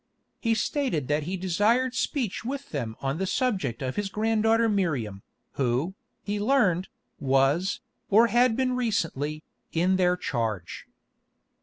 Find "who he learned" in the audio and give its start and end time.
5.61-6.87